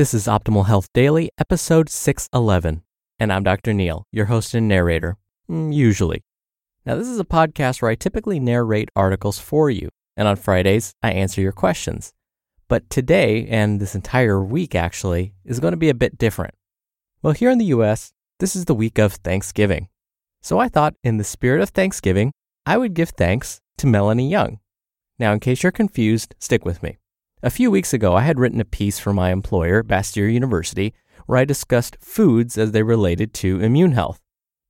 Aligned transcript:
This 0.00 0.14
is 0.14 0.26
Optimal 0.26 0.64
Health 0.64 0.88
Daily, 0.94 1.30
episode 1.36 1.90
611, 1.90 2.82
and 3.18 3.30
I'm 3.30 3.42
Dr. 3.42 3.74
Neal, 3.74 4.06
your 4.10 4.24
host 4.24 4.54
and 4.54 4.66
narrator, 4.66 5.18
mm, 5.46 5.74
usually. 5.74 6.24
Now, 6.86 6.94
this 6.94 7.06
is 7.06 7.20
a 7.20 7.24
podcast 7.24 7.82
where 7.82 7.90
I 7.90 7.96
typically 7.96 8.40
narrate 8.40 8.88
articles 8.96 9.38
for 9.38 9.68
you, 9.68 9.90
and 10.16 10.26
on 10.26 10.36
Fridays, 10.36 10.94
I 11.02 11.12
answer 11.12 11.42
your 11.42 11.52
questions. 11.52 12.14
But 12.66 12.88
today, 12.88 13.46
and 13.48 13.78
this 13.78 13.94
entire 13.94 14.42
week 14.42 14.74
actually, 14.74 15.34
is 15.44 15.60
going 15.60 15.72
to 15.72 15.76
be 15.76 15.90
a 15.90 15.94
bit 15.94 16.16
different. 16.16 16.54
Well, 17.22 17.34
here 17.34 17.50
in 17.50 17.58
the 17.58 17.66
US, 17.76 18.14
this 18.38 18.56
is 18.56 18.64
the 18.64 18.74
week 18.74 18.98
of 18.98 19.12
Thanksgiving. 19.12 19.90
So 20.40 20.58
I 20.58 20.70
thought, 20.70 20.94
in 21.04 21.18
the 21.18 21.24
spirit 21.24 21.60
of 21.60 21.68
Thanksgiving, 21.68 22.32
I 22.64 22.78
would 22.78 22.94
give 22.94 23.10
thanks 23.10 23.60
to 23.76 23.86
Melanie 23.86 24.30
Young. 24.30 24.60
Now, 25.18 25.34
in 25.34 25.40
case 25.40 25.62
you're 25.62 25.70
confused, 25.70 26.34
stick 26.38 26.64
with 26.64 26.82
me. 26.82 26.96
A 27.42 27.48
few 27.48 27.70
weeks 27.70 27.94
ago, 27.94 28.14
I 28.14 28.20
had 28.20 28.38
written 28.38 28.60
a 28.60 28.66
piece 28.66 28.98
for 28.98 29.14
my 29.14 29.32
employer, 29.32 29.82
Bastyr 29.82 30.30
University, 30.30 30.92
where 31.24 31.38
I 31.38 31.46
discussed 31.46 31.96
foods 31.98 32.58
as 32.58 32.72
they 32.72 32.82
related 32.82 33.32
to 33.34 33.60
immune 33.60 33.92
health. 33.92 34.20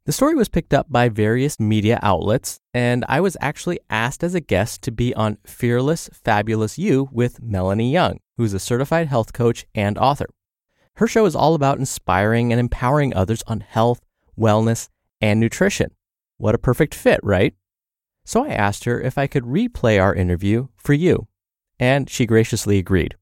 The 0.05 0.13
story 0.13 0.37
was 0.37 0.49
picked 0.49 0.73
up 0.73 0.87
by 0.89 1.09
various 1.09 1.59
media 1.59 1.99
outlets, 2.01 2.61
and 2.73 3.05
I 3.09 3.21
was 3.23 3.37
actually 3.41 3.81
asked 3.91 4.23
as 4.23 4.37
a 4.37 4.41
guest 4.41 4.83
to 4.83 4.93
be 4.93 5.13
on 5.17 5.39
Fearless 5.45 6.11
Fabulous 6.13 6.79
You 6.79 7.09
with 7.11 7.43
Melanie 7.43 7.91
Young, 7.91 8.21
who's 8.37 8.55
a 8.55 8.61
certified 8.61 9.09
health 9.09 9.33
coach 9.33 9.67
and 9.75 9.99
author. 9.99 10.27
Her 10.95 11.09
show 11.09 11.27
is 11.27 11.35
all 11.35 11.57
about 11.57 11.81
inspiring 11.81 12.53
and 12.53 12.61
empowering 12.61 13.13
others 13.17 13.43
on 13.49 13.63
health, 13.63 14.01
wellness, 14.39 14.89
and 15.21 15.41
nutrition. 15.41 15.91
What 16.37 16.55
a 16.55 16.59
perfect 16.59 16.95
fit, 16.95 17.19
right? 17.25 17.53
So 18.25 18.45
I 18.45 18.51
asked 18.51 18.85
her 18.85 19.01
if 19.01 19.19
I 19.19 19.27
could 19.27 19.43
replay 19.43 20.01
our 20.01 20.15
interview 20.15 20.69
for 20.77 20.93
you 20.93 21.27
and 21.81 22.09
she 22.09 22.27
graciously 22.27 22.79
agreed. 22.79 23.17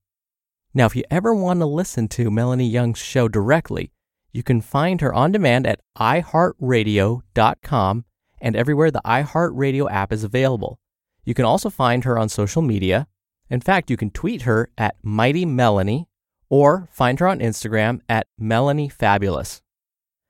Now, 0.75 0.85
if 0.85 0.95
you 0.95 1.05
ever 1.11 1.35
want 1.35 1.61
to 1.61 1.67
listen 1.67 2.09
to 2.09 2.31
Melanie 2.31 2.69
Young's 2.69 2.99
show 2.99 3.29
directly, 3.29 3.91
you 4.33 4.43
can 4.43 4.61
find 4.61 5.01
her 5.01 5.15
on 5.15 5.33
demand 5.33 5.67
at 5.67 5.81
iHeartRadio.com 5.99 8.05
and 8.41 8.57
everywhere 8.57 8.91
the 8.91 9.01
iHeartRadio 9.05 9.91
app 9.91 10.13
is 10.13 10.25
available. 10.25 10.79
You 11.25 11.33
can 11.35 11.47
also 11.47 11.71
find 11.71 12.05
her 12.05 12.19
on 12.19 12.29
social 12.29 12.61
media. 12.61 13.07
In 13.49 13.61
fact, 13.61 13.91
you 13.91 13.97
can 13.97 14.11
tweet 14.11 14.43
her 14.43 14.69
at 14.77 14.97
Mighty 15.03 15.47
Melanie 15.47 16.09
or 16.51 16.89
find 16.91 17.21
her 17.21 17.29
on 17.29 17.39
Instagram 17.39 18.01
at 18.09 18.27
Melanie 18.39 18.89
Fabulous. 18.89 19.63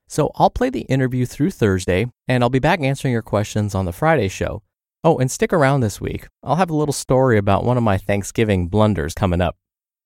So 0.07 0.31
I'll 0.35 0.49
play 0.49 0.69
the 0.69 0.81
interview 0.81 1.25
through 1.25 1.51
Thursday, 1.51 2.11
and 2.27 2.43
I'll 2.43 2.49
be 2.49 2.59
back 2.59 2.81
answering 2.81 3.11
your 3.11 3.21
questions 3.21 3.75
on 3.75 3.85
the 3.85 3.93
Friday 3.93 4.27
show. 4.27 4.63
Oh, 5.01 5.17
and 5.17 5.31
stick 5.31 5.53
around 5.53 5.79
this 5.79 6.01
week. 6.01 6.27
I'll 6.43 6.57
have 6.57 6.69
a 6.69 6.75
little 6.75 6.91
story 6.91 7.37
about 7.37 7.63
one 7.63 7.77
of 7.77 7.83
my 7.83 7.97
Thanksgiving 7.97 8.67
blunders 8.67 9.13
coming 9.13 9.39
up. 9.39 9.55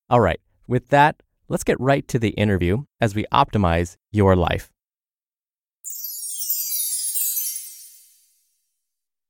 All 0.07 0.19
right, 0.19 0.39
with 0.67 0.89
that, 0.89 1.23
let's 1.47 1.63
get 1.63 1.79
right 1.79 2.07
to 2.09 2.19
the 2.19 2.29
interview 2.29 2.83
as 3.01 3.15
we 3.15 3.25
optimize 3.31 3.97
your 4.11 4.35
life. 4.35 4.69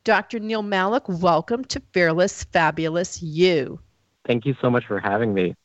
Dr. 0.03 0.39
Neal 0.39 0.63
Malik, 0.63 1.07
welcome 1.07 1.63
to 1.65 1.81
Fearless 1.93 2.43
Fabulous 2.43 3.23
You. 3.23 3.79
Thank 4.27 4.45
you 4.45 4.55
so 4.61 4.69
much 4.69 4.85
for 4.85 4.99
having 4.99 5.33
me. 5.33 5.55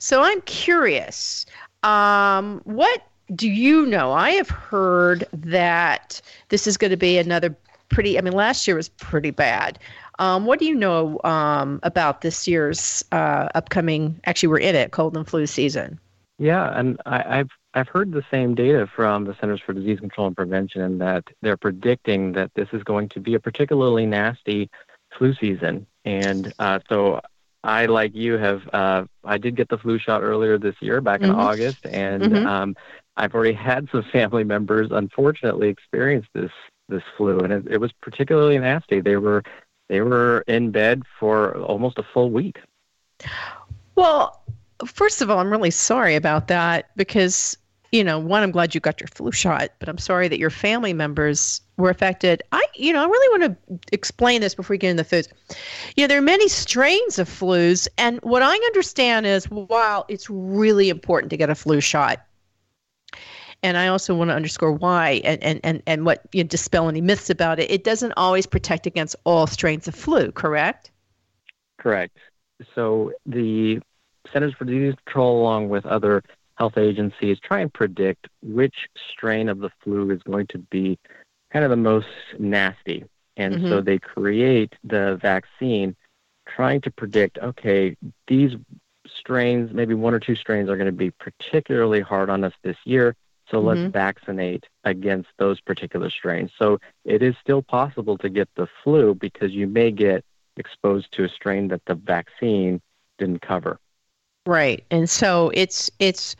So 0.00 0.20
I'm 0.20 0.40
curious, 0.40 1.46
um, 1.84 2.60
what 2.64 3.02
do 3.32 3.48
you 3.48 3.86
know? 3.86 4.10
I 4.10 4.30
have 4.30 4.50
heard 4.50 5.28
that 5.32 6.20
this 6.48 6.66
is 6.66 6.76
going 6.76 6.90
to 6.90 6.96
be 6.96 7.18
another 7.18 7.56
pretty. 7.88 8.18
I 8.18 8.20
mean, 8.20 8.34
last 8.34 8.66
year 8.66 8.76
was 8.76 8.88
pretty 8.88 9.30
bad. 9.30 9.78
Um, 10.18 10.46
what 10.46 10.58
do 10.58 10.66
you 10.66 10.74
know 10.74 11.20
um, 11.24 11.80
about 11.82 12.20
this 12.20 12.46
year's 12.46 13.04
uh, 13.12 13.48
upcoming? 13.54 14.20
Actually, 14.26 14.48
we're 14.48 14.58
in 14.58 14.74
it, 14.74 14.92
cold 14.92 15.16
and 15.16 15.26
flu 15.26 15.46
season. 15.46 15.98
Yeah, 16.38 16.78
and 16.78 17.00
I, 17.06 17.38
I've 17.40 17.50
I've 17.74 17.88
heard 17.88 18.12
the 18.12 18.24
same 18.30 18.54
data 18.54 18.88
from 18.94 19.24
the 19.24 19.36
Centers 19.40 19.60
for 19.60 19.72
Disease 19.72 20.00
Control 20.00 20.28
and 20.28 20.36
Prevention, 20.36 20.82
and 20.82 21.00
that 21.00 21.24
they're 21.42 21.56
predicting 21.56 22.32
that 22.32 22.52
this 22.54 22.68
is 22.72 22.82
going 22.84 23.08
to 23.10 23.20
be 23.20 23.34
a 23.34 23.40
particularly 23.40 24.06
nasty 24.06 24.70
flu 25.16 25.34
season. 25.34 25.86
And 26.04 26.52
uh, 26.58 26.80
so, 26.88 27.20
I, 27.62 27.86
like 27.86 28.14
you, 28.14 28.36
have 28.36 28.62
uh, 28.72 29.04
I 29.24 29.38
did 29.38 29.56
get 29.56 29.68
the 29.68 29.78
flu 29.78 29.98
shot 29.98 30.22
earlier 30.22 30.58
this 30.58 30.76
year, 30.80 31.00
back 31.00 31.22
in 31.22 31.30
mm-hmm. 31.30 31.40
August, 31.40 31.86
and 31.86 32.22
mm-hmm. 32.22 32.46
um, 32.46 32.76
I've 33.16 33.34
already 33.34 33.54
had 33.54 33.88
some 33.90 34.04
family 34.12 34.44
members, 34.44 34.88
unfortunately, 34.90 35.68
experience 35.68 36.26
this 36.34 36.50
this 36.88 37.02
flu, 37.16 37.40
and 37.40 37.52
it, 37.52 37.66
it 37.70 37.78
was 37.78 37.92
particularly 37.92 38.58
nasty. 38.58 39.00
They 39.00 39.16
were 39.16 39.42
they 39.88 40.00
were 40.00 40.44
in 40.46 40.70
bed 40.70 41.02
for 41.18 41.56
almost 41.58 41.98
a 41.98 42.02
full 42.02 42.30
week. 42.30 42.58
Well, 43.96 44.42
first 44.86 45.20
of 45.20 45.30
all, 45.30 45.38
I'm 45.38 45.50
really 45.50 45.70
sorry 45.70 46.14
about 46.16 46.48
that 46.48 46.90
because 46.96 47.56
you 47.94 48.02
know, 48.02 48.18
one, 48.18 48.42
I'm 48.42 48.50
glad 48.50 48.74
you 48.74 48.80
got 48.80 49.00
your 49.00 49.06
flu 49.06 49.30
shot, 49.30 49.70
but 49.78 49.88
I'm 49.88 49.98
sorry 49.98 50.26
that 50.26 50.40
your 50.40 50.50
family 50.50 50.92
members 50.92 51.60
were 51.76 51.90
affected. 51.90 52.42
I, 52.50 52.66
you 52.74 52.92
know, 52.92 53.00
I 53.00 53.06
really 53.06 53.38
want 53.38 53.56
to 53.56 53.78
explain 53.92 54.40
this 54.40 54.52
before 54.52 54.74
we 54.74 54.78
get 54.78 54.90
into 54.90 55.04
the 55.04 55.08
foods. 55.08 55.28
You 55.94 56.02
know, 56.02 56.08
there 56.08 56.18
are 56.18 56.22
many 56.22 56.48
strains 56.48 57.20
of 57.20 57.28
flus, 57.28 57.86
and 57.96 58.18
what 58.22 58.42
I 58.42 58.52
understand 58.52 59.26
is 59.26 59.48
while 59.48 60.06
it's 60.08 60.28
really 60.28 60.88
important 60.88 61.30
to 61.30 61.36
get 61.36 61.50
a 61.50 61.54
flu 61.54 61.80
shot, 61.80 62.18
and 63.64 63.78
I 63.78 63.88
also 63.88 64.14
want 64.14 64.28
to 64.28 64.34
underscore 64.34 64.72
why 64.72 65.22
and, 65.24 65.42
and, 65.42 65.60
and, 65.64 65.82
and 65.86 66.04
what 66.04 66.26
you 66.32 66.44
know, 66.44 66.48
dispel 66.48 66.86
any 66.86 67.00
myths 67.00 67.30
about 67.30 67.58
it. 67.58 67.70
It 67.70 67.82
doesn't 67.82 68.12
always 68.12 68.44
protect 68.44 68.86
against 68.86 69.16
all 69.24 69.46
strains 69.46 69.88
of 69.88 69.94
flu, 69.94 70.30
correct? 70.30 70.90
Correct. 71.78 72.18
So 72.74 73.12
the 73.24 73.80
Centers 74.30 74.52
for 74.52 74.66
Disease 74.66 74.94
Control, 75.06 75.40
along 75.40 75.70
with 75.70 75.86
other 75.86 76.22
health 76.58 76.76
agencies, 76.76 77.38
try 77.40 77.60
and 77.60 77.72
predict 77.72 78.28
which 78.42 78.74
strain 79.10 79.48
of 79.48 79.60
the 79.60 79.70
flu 79.82 80.10
is 80.10 80.22
going 80.22 80.46
to 80.48 80.58
be 80.58 80.98
kind 81.50 81.64
of 81.64 81.70
the 81.70 81.76
most 81.76 82.06
nasty. 82.38 83.04
And 83.38 83.54
mm-hmm. 83.54 83.68
so 83.68 83.80
they 83.80 83.98
create 83.98 84.74
the 84.84 85.18
vaccine 85.22 85.96
trying 86.46 86.82
to 86.82 86.90
predict 86.90 87.38
okay, 87.38 87.96
these 88.28 88.52
strains, 89.06 89.72
maybe 89.72 89.94
one 89.94 90.12
or 90.12 90.20
two 90.20 90.34
strains, 90.34 90.68
are 90.68 90.76
going 90.76 90.84
to 90.84 90.92
be 90.92 91.10
particularly 91.12 92.02
hard 92.02 92.28
on 92.28 92.44
us 92.44 92.52
this 92.62 92.76
year. 92.84 93.16
So 93.50 93.60
let's 93.60 93.80
mm-hmm. 93.80 93.90
vaccinate 93.90 94.64
against 94.84 95.28
those 95.38 95.60
particular 95.60 96.10
strains. 96.10 96.50
So 96.58 96.78
it 97.04 97.22
is 97.22 97.34
still 97.40 97.62
possible 97.62 98.16
to 98.18 98.28
get 98.28 98.48
the 98.56 98.66
flu 98.82 99.14
because 99.14 99.52
you 99.52 99.66
may 99.66 99.90
get 99.90 100.24
exposed 100.56 101.12
to 101.12 101.24
a 101.24 101.28
strain 101.28 101.68
that 101.68 101.82
the 101.86 101.94
vaccine 101.94 102.80
didn't 103.18 103.42
cover. 103.42 103.78
Right. 104.46 104.84
And 104.90 105.08
so 105.08 105.50
it's 105.54 105.90
it's 105.98 106.36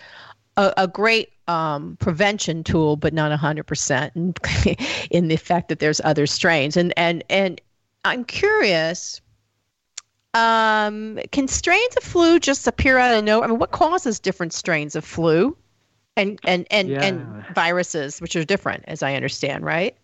a, 0.57 0.73
a 0.77 0.89
great 0.89 1.31
um, 1.49 1.97
prevention 2.01 2.65
tool, 2.65 2.97
but 2.97 3.13
not 3.13 3.39
100% 3.39 5.07
in 5.11 5.29
the 5.29 5.37
fact 5.37 5.69
that 5.69 5.79
there's 5.79 6.01
other 6.03 6.27
strains. 6.27 6.77
And, 6.77 6.93
and, 6.97 7.25
and 7.29 7.61
I'm 8.05 8.25
curious 8.25 9.21
um, 10.35 11.21
can 11.31 11.47
strains 11.47 11.97
of 11.97 12.03
flu 12.03 12.41
just 12.41 12.67
appear 12.67 12.99
out 12.99 13.17
of 13.17 13.25
nowhere? 13.25 13.45
I 13.45 13.51
mean, 13.51 13.59
what 13.59 13.71
causes 13.71 14.19
different 14.19 14.53
strains 14.53 14.97
of 14.97 15.05
flu? 15.05 15.57
And 16.17 16.39
and 16.45 16.67
and, 16.71 16.89
yeah. 16.89 17.05
and 17.05 17.45
viruses, 17.55 18.21
which 18.21 18.37
are 18.37 18.45
different, 18.45 18.85
as 18.87 19.03
I 19.03 19.15
understand, 19.15 19.65
right? 19.65 19.97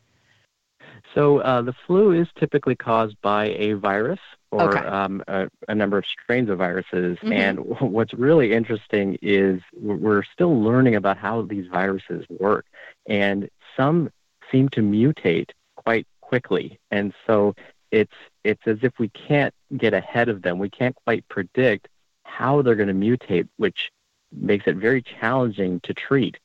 So 1.15 1.39
uh, 1.39 1.63
the 1.63 1.75
flu 1.87 2.13
is 2.13 2.29
typically 2.39 2.77
caused 2.77 3.21
by 3.21 3.47
a 3.51 3.73
virus, 3.73 4.21
or 4.51 4.77
Okay. 4.77 4.87
um, 4.87 5.23
a, 5.29 5.49
a 5.69 5.75
number 5.75 5.99
of 5.99 6.05
strains 6.07 6.49
of 6.51 6.59
viruses. 6.59 7.19
Mhm. 7.19 7.33
And 7.33 7.59
what's 7.93 8.15
really 8.15 8.53
interesting 8.53 9.19
is 9.23 9.61
we're 9.75 9.97
we're 9.97 10.23
still 10.25 10.63
learning 10.63 10.97
about 10.97 11.17
how 11.17 11.43
these 11.43 11.67
viruses 11.69 12.25
work, 12.29 12.67
and 13.07 13.49
some 13.77 14.11
seem 14.51 14.69
to 14.71 14.81
mutate 14.83 15.51
quite 15.77 16.07
quickly. 16.21 16.79
And 16.91 17.13
so 17.27 17.55
it's 17.91 18.15
it's 18.45 18.63
as 18.67 18.79
if 18.83 18.99
we 18.99 19.09
can't 19.09 19.55
get 19.77 19.95
ahead 19.95 20.29
of 20.29 20.43
them. 20.43 20.59
We 20.59 20.71
can't 20.71 20.97
quite 21.05 21.27
predict 21.29 21.89
how 22.25 22.63
they're 22.63 22.77
going 22.77 22.89
to 22.89 22.95
mutate, 22.95 23.49
which 23.57 23.91
makes 24.33 24.67
it 24.67 24.77
very 24.77 25.03
challenging 25.03 25.81
to 25.81 25.95
treat. 25.95 26.39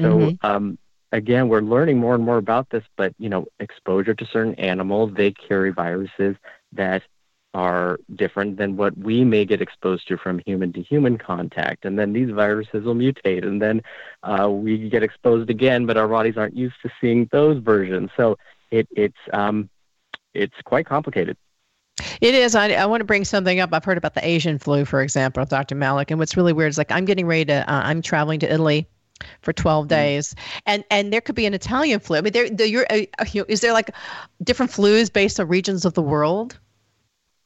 So 0.00 0.08
Mhm. 0.08 0.38
um, 0.42 0.78
again, 1.12 1.48
we're 1.48 1.60
learning 1.60 1.98
more 1.98 2.14
and 2.14 2.24
more 2.24 2.36
about 2.38 2.68
this. 2.70 2.84
But 2.96 3.14
you 3.18 3.28
know, 3.28 3.46
exposure 3.60 4.14
to 4.14 4.26
certain 4.26 4.54
animals, 4.56 5.12
they 5.14 5.32
carry 5.32 5.70
viruses 5.70 6.36
that 6.72 7.02
are 7.54 7.98
different 8.14 8.58
than 8.58 8.76
what 8.76 8.96
we 8.98 9.24
may 9.24 9.46
get 9.46 9.62
exposed 9.62 10.06
to 10.08 10.18
from 10.18 10.38
human 10.44 10.72
to 10.74 10.82
human 10.82 11.16
contact. 11.16 11.86
And 11.86 11.98
then 11.98 12.12
these 12.12 12.30
viruses 12.30 12.84
will 12.84 12.94
mutate, 12.94 13.46
and 13.46 13.62
then 13.62 13.82
uh, 14.22 14.50
we 14.50 14.90
get 14.90 15.02
exposed 15.02 15.48
again, 15.48 15.86
but 15.86 15.96
our 15.96 16.06
bodies 16.06 16.36
aren't 16.36 16.56
used 16.56 16.76
to 16.82 16.90
seeing 17.00 17.28
those 17.32 17.58
versions. 17.62 18.10
So 18.16 18.36
it, 18.70 18.86
it's 18.90 19.16
um, 19.32 19.70
it's 20.34 20.54
quite 20.64 20.84
complicated. 20.84 21.38
It 22.20 22.34
is. 22.34 22.54
I, 22.54 22.70
I 22.72 22.86
want 22.86 23.00
to 23.00 23.04
bring 23.04 23.24
something 23.24 23.58
up. 23.60 23.70
I've 23.72 23.84
heard 23.84 23.98
about 23.98 24.14
the 24.14 24.26
Asian 24.26 24.58
flu, 24.58 24.84
for 24.84 25.00
example, 25.02 25.42
with 25.42 25.48
Dr. 25.48 25.74
Malik. 25.74 26.10
And 26.10 26.18
what's 26.18 26.36
really 26.36 26.52
weird 26.52 26.70
is 26.70 26.78
like 26.78 26.92
I'm 26.92 27.04
getting 27.04 27.26
ready 27.26 27.46
to, 27.46 27.70
uh, 27.70 27.82
I'm 27.84 28.02
traveling 28.02 28.40
to 28.40 28.52
Italy 28.52 28.86
for 29.40 29.52
12 29.54 29.88
days, 29.88 30.34
and 30.66 30.84
and 30.90 31.10
there 31.10 31.22
could 31.22 31.34
be 31.34 31.46
an 31.46 31.54
Italian 31.54 32.00
flu. 32.00 32.18
I 32.18 32.20
mean, 32.20 32.32
there, 32.34 32.50
there 32.50 32.66
you're, 32.66 32.86
uh, 32.90 33.04
you 33.32 33.40
know, 33.40 33.46
is 33.48 33.60
there 33.62 33.72
like 33.72 33.90
different 34.42 34.70
flus 34.70 35.10
based 35.10 35.40
on 35.40 35.48
regions 35.48 35.86
of 35.86 35.94
the 35.94 36.02
world? 36.02 36.58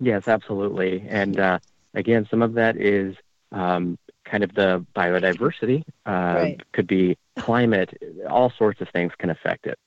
Yes, 0.01 0.27
absolutely. 0.27 1.05
And 1.09 1.39
uh, 1.39 1.59
again, 1.95 2.27
some 2.29 2.43
of 2.43 2.55
that 2.55 2.77
is 2.77 3.15
um, 3.53 3.99
kind 4.25 4.43
of 4.43 4.55
the 4.55 4.85
biodiversity. 4.97 5.85
Uh, 6.07 6.35
Right. 6.37 6.73
Could 6.73 6.87
be 6.87 7.17
climate. 7.39 7.97
All 8.29 8.51
sorts 8.51 8.81
of 8.81 8.89
things 8.89 9.13
can 9.19 9.31
affect 9.31 9.67
it. 9.67 9.79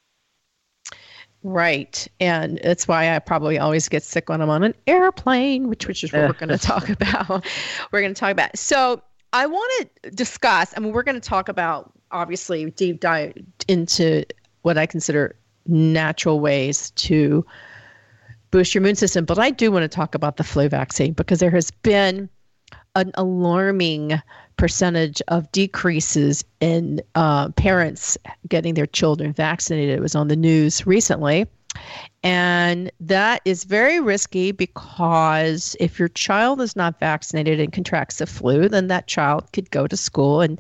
Right. 1.44 2.08
And 2.22 2.60
that's 2.64 2.88
why 2.88 3.14
I 3.14 3.20
probably 3.20 3.60
always 3.60 3.90
get 3.90 4.04
sick 4.04 4.30
when 4.30 4.42
I'm 4.42 4.50
on 4.50 4.64
an 4.64 4.74
airplane, 4.88 5.68
which 5.68 5.88
which 5.88 6.04
is 6.04 6.14
what 6.14 6.22
we're 6.22 6.34
going 6.34 6.50
to 6.58 6.58
talk 6.58 6.90
about. 6.90 7.46
We're 7.92 8.02
going 8.02 8.14
to 8.14 8.20
talk 8.20 8.32
about. 8.32 8.58
So 8.58 9.02
I 9.34 9.46
want 9.48 9.90
to 10.04 10.12
discuss, 10.12 10.74
I 10.76 10.80
mean, 10.80 10.94
we're 10.94 11.04
going 11.04 11.20
to 11.20 11.30
talk 11.30 11.50
about 11.50 11.92
obviously 12.12 12.72
deep 12.72 13.02
dive 13.02 13.34
into 13.68 14.24
what 14.62 14.78
I 14.78 14.86
consider 14.86 15.36
natural 15.66 16.40
ways 16.40 16.92
to 16.92 17.46
boost 18.52 18.74
your 18.74 18.82
immune 18.82 18.96
system. 18.96 19.26
But 19.26 19.40
I 19.40 19.50
do 19.50 19.72
want 19.72 19.84
to 19.84 19.94
talk 19.94 20.16
about 20.16 20.38
the 20.38 20.44
flu 20.44 20.70
vaccine 20.70 21.14
because 21.14 21.40
there 21.40 21.52
has 21.52 21.72
been 21.72 22.30
an 22.96 23.12
alarming 23.16 24.22
percentage 24.58 25.22
of 25.28 25.52
decreases 25.52 26.44
in 26.60 27.02
uh, 27.16 27.50
parents 27.50 28.18
getting 28.48 28.74
their 28.74 28.86
children 28.86 29.34
vaccinated. 29.34 29.98
It 29.98 30.02
was 30.02 30.16
on 30.16 30.28
the 30.28 30.36
news 30.36 30.86
recently. 30.86 31.48
And 32.24 32.92
that 33.00 33.42
is 33.46 33.64
very 33.64 34.00
risky 34.00 34.52
because 34.52 35.76
if 35.80 36.00
your 36.00 36.08
child 36.10 36.62
is 36.62 36.76
not 36.76 37.00
vaccinated 37.00 37.60
and 37.60 37.74
contracts 37.74 38.20
the 38.20 38.28
flu, 38.28 38.70
then 38.70 38.88
that 38.88 39.08
child 39.08 39.52
could 39.54 39.72
go 39.72 39.88
to 39.88 39.98
school 39.98 40.42
and 40.42 40.60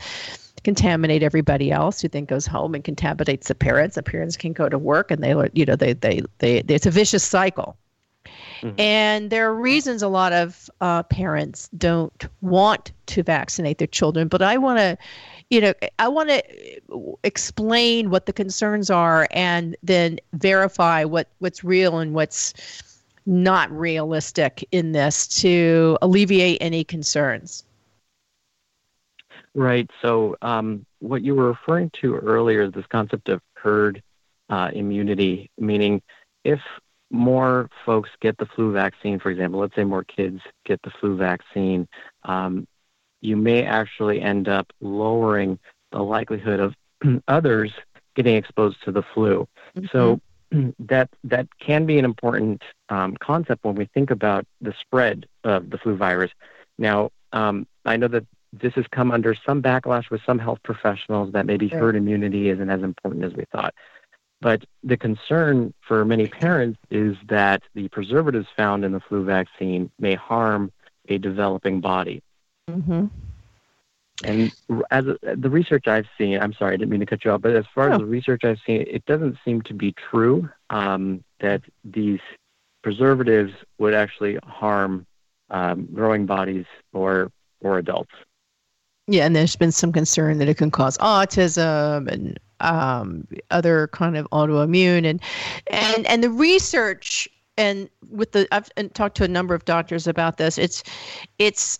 contaminate 0.63 1.23
everybody 1.23 1.71
else 1.71 2.01
who 2.01 2.07
then 2.07 2.25
goes 2.25 2.47
home 2.47 2.73
and 2.73 2.83
contaminates 2.83 3.47
the 3.47 3.55
parents. 3.55 3.95
The 3.95 4.03
parents 4.03 4.37
can 4.37 4.53
go 4.53 4.69
to 4.69 4.77
work 4.77 5.11
and 5.11 5.23
they, 5.23 5.35
you 5.53 5.65
know, 5.65 5.75
they, 5.75 5.93
they, 5.93 6.21
they, 6.39 6.57
it's 6.67 6.85
a 6.85 6.91
vicious 6.91 7.23
cycle. 7.23 7.77
And 8.77 9.29
there 9.29 9.49
are 9.49 9.55
reasons 9.55 10.01
a 10.01 10.07
lot 10.07 10.33
of 10.33 10.69
uh, 10.81 11.03
parents 11.03 11.69
don't 11.77 12.27
want 12.41 12.91
to 13.07 13.23
vaccinate 13.23 13.77
their 13.77 13.87
children. 13.87 14.27
But 14.27 14.41
I 14.41 14.57
want 14.57 14.79
to, 14.79 14.97
you 15.49 15.61
know, 15.61 15.73
I 15.99 16.07
want 16.07 16.29
to 16.29 17.17
explain 17.23 18.09
what 18.09 18.25
the 18.25 18.33
concerns 18.33 18.89
are 18.89 19.27
and 19.31 19.75
then 19.83 20.19
verify 20.33 21.03
what, 21.03 21.27
what's 21.39 21.63
real 21.63 21.99
and 21.99 22.13
what's 22.13 22.53
not 23.25 23.71
realistic 23.71 24.67
in 24.71 24.91
this 24.91 25.27
to 25.41 25.97
alleviate 26.01 26.57
any 26.61 26.83
concerns. 26.83 27.63
Right. 29.55 29.89
So, 30.01 30.35
um, 30.41 30.85
what 30.99 31.21
you 31.21 31.35
were 31.35 31.47
referring 31.47 31.91
to 32.01 32.15
earlier, 32.15 32.63
is 32.63 32.71
this 32.71 32.85
concept 32.87 33.29
of 33.29 33.39
herd 33.55 34.01
uh, 34.49 34.71
immunity, 34.73 35.51
meaning 35.59 36.01
if 36.43 36.59
more 37.13 37.69
folks 37.85 38.09
get 38.21 38.37
the 38.39 38.45
flu 38.47 38.73
vaccine, 38.73 39.19
for 39.19 39.29
example, 39.29 39.59
let's 39.59 39.75
say 39.75 39.83
more 39.83 40.03
kids 40.03 40.41
get 40.65 40.81
the 40.81 40.89
flu 40.99 41.15
vaccine, 41.15 41.87
um, 42.23 42.67
you 43.21 43.37
may 43.37 43.63
actually 43.63 44.19
end 44.19 44.49
up 44.49 44.73
lowering 44.81 45.59
the 45.91 46.01
likelihood 46.01 46.59
of 46.59 46.73
others 47.27 47.71
getting 48.15 48.35
exposed 48.35 48.83
to 48.83 48.91
the 48.91 49.03
flu. 49.13 49.47
So 49.91 50.19
that 50.79 51.09
that 51.23 51.47
can 51.59 51.85
be 51.85 51.99
an 51.99 52.05
important 52.05 52.63
um, 52.89 53.15
concept 53.17 53.63
when 53.63 53.75
we 53.75 53.85
think 53.93 54.11
about 54.11 54.45
the 54.59 54.73
spread 54.81 55.27
of 55.43 55.69
the 55.69 55.77
flu 55.77 55.95
virus. 55.95 56.31
Now, 56.77 57.11
um, 57.31 57.67
I 57.85 57.95
know 57.95 58.07
that 58.07 58.25
this 58.51 58.73
has 58.73 58.85
come 58.91 59.11
under 59.11 59.35
some 59.45 59.61
backlash 59.61 60.09
with 60.09 60.21
some 60.25 60.39
health 60.39 60.59
professionals 60.63 61.31
that 61.33 61.45
maybe 61.45 61.67
Right. 61.67 61.79
herd 61.79 61.95
immunity 61.95 62.49
isn't 62.49 62.69
as 62.69 62.81
important 62.83 63.23
as 63.23 63.33
we 63.33 63.45
thought. 63.51 63.73
But 64.43 64.65
the 64.83 64.97
concern 64.97 65.73
for 65.87 66.03
many 66.03 66.27
parents 66.27 66.77
is 66.91 67.15
that 67.29 67.63
the 67.75 67.87
preservatives 67.87 68.47
found 68.57 68.83
in 68.83 68.91
the 68.91 68.99
flu 68.99 69.23
vaccine 69.23 69.89
may 69.99 70.15
harm 70.15 70.69
a 71.07 71.17
developing 71.17 71.79
body. 71.79 72.21
Mm-hmm. 72.69 73.05
And 74.25 74.51
as 74.91 75.05
the 75.05 75.49
research 75.49 75.87
I've 75.87 76.07
seen, 76.17 76.39
I'm 76.39 76.53
sorry, 76.53 76.73
I 76.73 76.77
didn't 76.77 76.91
mean 76.91 76.99
to 76.99 77.05
cut 77.05 77.23
you 77.23 77.31
off, 77.31 77.41
but 77.41 77.55
as 77.55 77.65
far 77.73 77.87
No. 77.87 77.95
as 77.95 77.99
the 77.99 78.05
research 78.05 78.43
I've 78.43 78.59
seen, 78.65 78.81
it 78.87 79.05
doesn't 79.05 79.37
seem 79.45 79.61
to 79.63 79.73
be 79.73 79.93
true 79.93 80.49
um, 80.69 81.23
that 81.39 81.61
these 81.85 82.19
preservatives 82.83 83.53
would 83.79 83.93
actually 83.93 84.37
harm 84.43 85.05
um, 85.51 85.87
growing 85.93 86.25
bodies 86.25 86.65
or 86.91 87.31
or 87.61 87.77
adults. 87.77 88.11
Yeah, 89.07 89.25
and 89.25 89.35
there's 89.35 89.55
been 89.55 89.71
some 89.71 89.93
concern 89.93 90.37
that 90.39 90.49
it 90.49 90.57
can 90.57 90.69
cause 90.69 90.97
autism 90.97 92.09
and 92.09 92.37
um, 92.63 93.27
other 93.51 93.87
kind 93.89 94.17
of 94.17 94.27
autoimmune 94.31 95.05
and 95.05 95.21
and 95.67 96.07
and 96.07 96.23
the 96.23 96.29
research 96.29 97.27
and 97.57 97.89
with 98.09 98.31
the 98.31 98.47
I've 98.51 98.69
talked 98.93 99.15
to 99.17 99.23
a 99.23 99.27
number 99.27 99.53
of 99.53 99.65
doctors 99.65 100.07
about 100.07 100.37
this. 100.37 100.57
It's 100.57 100.83
it's 101.39 101.79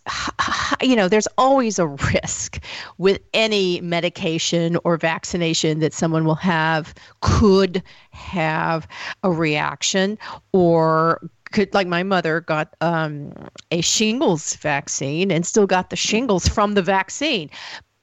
you 0.81 0.95
know 0.95 1.07
there's 1.07 1.27
always 1.37 1.79
a 1.79 1.87
risk 1.87 2.63
with 2.97 3.21
any 3.33 3.81
medication 3.81 4.77
or 4.83 4.97
vaccination 4.97 5.79
that 5.79 5.93
someone 5.93 6.25
will 6.25 6.35
have 6.35 6.93
could 7.21 7.81
have 8.11 8.87
a 9.23 9.31
reaction 9.31 10.17
or 10.51 11.27
could 11.51 11.73
like 11.73 11.87
my 11.87 12.03
mother 12.03 12.41
got 12.41 12.75
um, 12.81 13.33
a 13.71 13.81
shingles 13.81 14.55
vaccine 14.55 15.31
and 15.31 15.45
still 15.45 15.67
got 15.67 15.89
the 15.89 15.95
shingles 15.95 16.47
from 16.47 16.73
the 16.73 16.81
vaccine 16.81 17.49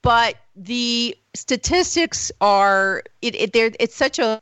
but 0.02 0.36
the 0.56 1.16
statistics 1.34 2.32
are 2.40 3.02
it, 3.22 3.34
it 3.34 3.52
there 3.52 3.70
it's 3.78 3.94
such 3.94 4.18
a 4.18 4.40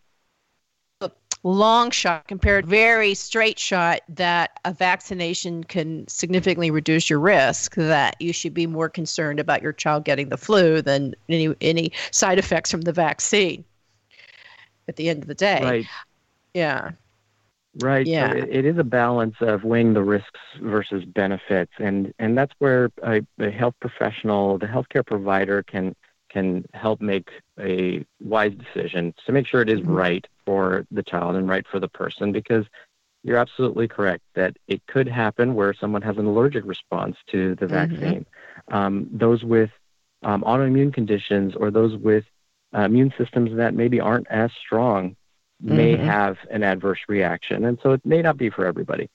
long 1.45 1.90
shot 1.90 2.26
compared 2.26 2.66
very 2.66 3.14
straight 3.14 3.59
shot 3.59 4.00
that 4.09 4.59
a 4.64 4.73
vaccination 4.73 5.62
can 5.62 6.07
significantly 6.09 6.71
reduce 6.71 7.09
your 7.09 7.21
risk 7.21 7.75
that 7.76 8.16
you 8.21 8.33
should 8.33 8.52
be 8.54 8.66
more 8.66 8.88
concerned 8.88 9.38
about 9.38 9.62
your 9.62 9.73
child 9.73 10.04
getting 10.04 10.28
the 10.30 10.37
flu 10.37 10.83
than 10.83 11.14
any 11.28 11.54
any 11.61 11.92
side 12.11 12.38
effects 12.38 12.71
from 12.71 12.80
the 12.83 12.92
vaccine 12.92 13.64
at 14.88 14.97
the 14.97 15.09
end 15.09 15.23
of 15.23 15.28
the 15.28 15.35
day 15.35 15.61
Right. 15.62 15.87
yeah 16.54 16.90
Right. 17.80 18.07
So 18.18 18.25
Yeah. 18.25 18.33
it, 18.33 18.49
it 18.50 18.64
is 18.64 18.78
a 18.78 18.85
balance 18.85 19.37
of 19.40 19.62
weighing 19.62 19.95
the 19.95 20.02
risks 20.02 20.40
versus 20.61 21.04
benefits, 21.04 21.71
and 21.78 22.12
and 22.18 22.37
that's 22.37 22.52
where 22.59 22.90
a, 23.04 23.21
a 23.38 23.50
health 23.50 23.75
professional, 23.80 24.59
the 24.59 24.66
healthcare 24.66 25.07
provider, 25.07 25.62
can 25.62 25.95
can 26.28 26.64
help 26.75 27.00
make 27.00 27.28
a 27.58 28.04
wise 28.20 28.52
decision 28.52 29.14
to 29.26 29.32
make 29.32 29.47
sure 29.47 29.62
it 29.62 29.68
is 29.68 29.80
Mhm. 29.80 29.97
right 29.97 30.26
for 30.44 30.87
the 30.90 31.02
child 31.02 31.37
and 31.37 31.49
right 31.49 31.66
for 31.70 31.80
the 31.80 31.88
person. 31.88 32.32
Because 32.32 32.66
you're 33.25 33.38
absolutely 33.38 33.88
correct 33.88 34.23
that 34.35 34.56
it 34.68 34.80
could 34.87 35.08
happen 35.08 35.54
where 35.54 35.75
someone 35.75 36.02
has 36.02 36.16
an 36.18 36.26
allergic 36.26 36.64
response 36.64 37.16
to 37.28 37.54
the 37.56 37.66
Mhm. 37.66 37.70
vaccine. 37.70 38.26
Um, 38.68 39.08
those 39.12 39.42
with 39.44 39.70
um, 40.23 40.42
autoimmune 40.42 40.92
conditions 40.92 41.54
or 41.54 41.70
those 41.70 41.97
with 41.97 42.25
uh, 42.75 42.80
immune 42.80 43.12
systems 43.16 43.56
that 43.56 43.75
maybe 43.75 44.00
aren't 44.00 44.26
as 44.28 44.50
strong 44.52 45.16
may 45.61 45.97
Mhm. 45.97 46.04
have 46.04 46.37
an 46.50 46.62
adverse 46.62 47.00
reaction. 47.08 47.64
And 47.64 47.78
so 47.82 47.92
it 47.92 48.04
may 48.04 48.23
not 48.23 48.37
be 48.37 48.50
for 48.50 48.64
everybody. 48.66 49.08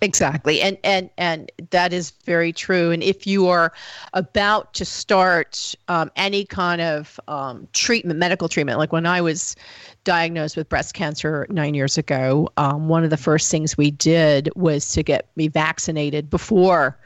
Exactly. 0.00 0.60
And 0.60 0.78
and 0.84 1.10
and 1.18 1.50
that 1.70 1.92
is 1.92 2.12
very 2.24 2.52
true. 2.52 2.92
And 2.92 3.02
if 3.02 3.26
you 3.26 3.48
are 3.48 3.72
about 4.12 4.72
to 4.74 4.84
start 4.84 5.74
um, 5.88 6.10
any 6.14 6.44
kind 6.44 6.80
of 6.80 7.18
um, 7.26 7.66
treatment, 7.72 8.18
medical 8.18 8.48
treatment, 8.48 8.78
like 8.78 8.92
when 8.92 9.06
I 9.06 9.20
was 9.20 9.56
diagnosed 10.04 10.56
with 10.56 10.68
breast 10.68 10.94
cancer 10.94 11.46
nine 11.50 11.74
years 11.74 11.98
ago, 11.98 12.48
um, 12.58 12.88
one 12.88 13.02
of 13.02 13.10
the 13.10 13.16
first 13.16 13.50
things 13.50 13.76
we 13.76 13.90
did 13.90 14.50
was 14.54 14.88
to 14.90 15.02
get 15.02 15.28
me 15.34 15.48
vaccinated 15.48 16.30
before 16.30 16.96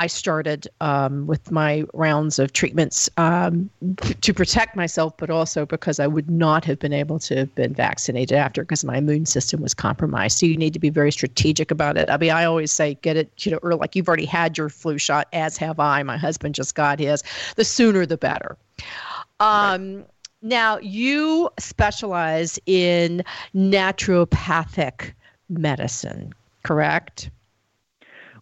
I 0.00 0.06
started 0.06 0.68
um, 0.80 1.26
with 1.26 1.50
my 1.50 1.84
rounds 1.92 2.38
of 2.38 2.52
treatments 2.52 3.10
um, 3.16 3.68
to 4.20 4.32
protect 4.32 4.76
myself, 4.76 5.16
but 5.16 5.28
also 5.28 5.66
because 5.66 5.98
I 5.98 6.06
would 6.06 6.30
not 6.30 6.64
have 6.66 6.78
been 6.78 6.92
able 6.92 7.18
to 7.20 7.36
have 7.36 7.54
been 7.56 7.74
vaccinated 7.74 8.38
after 8.38 8.62
because 8.62 8.84
my 8.84 8.98
immune 8.98 9.26
system 9.26 9.60
was 9.60 9.74
compromised. 9.74 10.38
So 10.38 10.46
you 10.46 10.56
need 10.56 10.72
to 10.74 10.78
be 10.78 10.90
very 10.90 11.10
strategic 11.10 11.72
about 11.72 11.96
it. 11.96 12.08
I 12.10 12.16
mean, 12.16 12.30
I 12.30 12.44
always 12.44 12.70
say 12.70 12.94
get 13.02 13.16
it, 13.16 13.30
you 13.44 13.50
know, 13.52 13.58
or 13.58 13.74
like 13.74 13.96
you've 13.96 14.06
already 14.06 14.24
had 14.24 14.56
your 14.56 14.68
flu 14.68 14.98
shot, 14.98 15.26
as 15.32 15.56
have 15.56 15.80
I. 15.80 16.02
My 16.04 16.16
husband 16.16 16.54
just 16.54 16.76
got 16.76 17.00
his. 17.00 17.24
The 17.56 17.64
sooner, 17.64 18.06
the 18.06 18.16
better. 18.16 18.56
Um, 19.40 19.96
right. 19.96 20.06
Now, 20.42 20.78
you 20.78 21.50
specialize 21.58 22.60
in 22.66 23.24
naturopathic 23.52 25.12
medicine, 25.48 26.32
correct? 26.62 27.30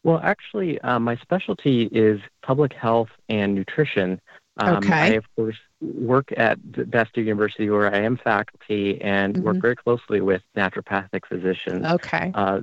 Well, 0.06 0.20
actually, 0.22 0.80
uh, 0.82 1.00
my 1.00 1.16
specialty 1.16 1.86
is 1.86 2.20
public 2.40 2.72
health 2.72 3.08
and 3.28 3.56
nutrition. 3.56 4.20
Um, 4.56 4.76
okay. 4.76 4.92
I, 4.92 5.06
of 5.14 5.25
course, 5.34 5.56
work 5.80 6.32
at 6.36 6.60
Bastyr 6.60 7.25
University 7.25 7.68
where 7.68 7.92
I 7.92 8.02
am 8.02 8.16
faculty 8.16 9.00
and 9.00 9.34
mm-hmm. 9.34 9.42
work 9.42 9.56
very 9.56 9.75
closely 9.75 10.20
with 10.20 10.42
naturopathic 10.56 11.26
physicians. 11.28 11.84
Okay. 11.84 12.30
Uh, 12.36 12.60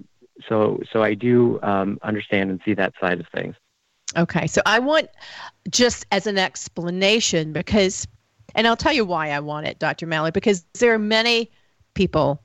so, 0.47 0.79
so 0.89 1.03
I 1.03 1.15
do 1.15 1.59
um, 1.63 1.99
understand 2.01 2.49
and 2.49 2.61
see 2.63 2.75
that 2.75 2.93
side 3.01 3.19
of 3.19 3.27
things. 3.35 3.55
Okay. 4.15 4.47
So 4.47 4.61
I 4.65 4.79
want 4.79 5.09
just 5.69 6.05
as 6.13 6.27
an 6.27 6.37
explanation 6.37 7.51
because, 7.51 8.07
and 8.55 8.65
I'll 8.65 8.77
tell 8.77 8.93
you 8.93 9.03
why 9.03 9.31
I 9.31 9.41
want 9.41 9.67
it, 9.67 9.79
Dr. 9.79 10.07
Malley, 10.07 10.31
because 10.31 10.63
there 10.79 10.93
are 10.93 10.99
many 10.99 11.51
people 11.93 12.41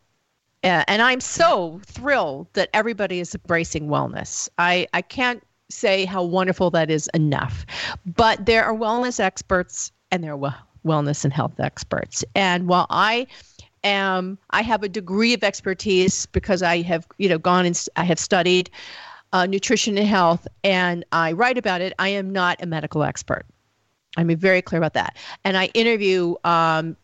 uh, 0.64 0.84
and 0.88 1.02
I'm 1.02 1.20
so 1.20 1.80
thrilled 1.86 2.48
that 2.54 2.68
everybody 2.72 3.20
is 3.20 3.34
embracing 3.34 3.88
wellness. 3.88 4.48
I, 4.58 4.88
I 4.92 5.02
can't 5.02 5.42
say 5.70 6.04
how 6.04 6.22
wonderful 6.22 6.70
that 6.70 6.90
is 6.90 7.08
enough. 7.14 7.64
But 8.06 8.46
there 8.46 8.64
are 8.64 8.74
wellness 8.74 9.20
experts 9.20 9.92
and 10.10 10.24
there 10.24 10.32
are 10.34 10.54
wellness 10.84 11.24
and 11.24 11.32
health 11.32 11.60
experts. 11.60 12.24
And 12.34 12.66
while 12.66 12.86
I 12.90 13.26
am, 13.84 14.38
I 14.50 14.62
have 14.62 14.82
a 14.82 14.88
degree 14.88 15.34
of 15.34 15.44
expertise 15.44 16.26
because 16.26 16.62
I 16.62 16.82
have, 16.82 17.06
you 17.18 17.28
know, 17.28 17.38
gone 17.38 17.66
and 17.66 17.86
I 17.96 18.04
have 18.04 18.18
studied 18.18 18.70
uh, 19.32 19.46
nutrition 19.46 19.98
and 19.98 20.08
health 20.08 20.48
and 20.64 21.04
I 21.12 21.32
write 21.32 21.58
about 21.58 21.82
it. 21.82 21.92
I 21.98 22.08
am 22.08 22.30
not 22.30 22.62
a 22.62 22.66
medical 22.66 23.02
expert. 23.02 23.44
I'm 24.16 24.34
very 24.36 24.62
clear 24.62 24.78
about 24.78 24.94
that. 24.94 25.16
And 25.44 25.56
I 25.56 25.66
interview 25.74 26.34
um, 26.44 26.96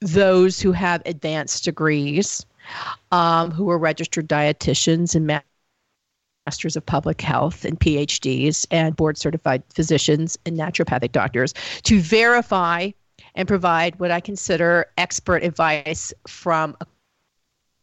those 0.00 0.60
who 0.60 0.72
have 0.72 1.00
advanced 1.06 1.64
degrees 1.64 2.44
um, 3.10 3.50
who 3.50 3.70
are 3.70 3.78
registered 3.78 4.28
dietitians 4.28 5.14
and 5.14 5.42
masters 6.46 6.76
of 6.76 6.84
public 6.84 7.20
health 7.20 7.64
and 7.64 7.78
PhDs 7.78 8.66
and 8.70 8.96
board 8.96 9.18
certified 9.18 9.62
physicians 9.74 10.38
and 10.46 10.58
naturopathic 10.58 11.12
doctors 11.12 11.54
to 11.82 12.00
verify 12.00 12.90
and 13.34 13.48
provide 13.48 13.98
what 13.98 14.10
I 14.10 14.20
consider 14.20 14.86
expert 14.98 15.42
advice 15.42 16.12
from 16.26 16.76
a 16.80 16.86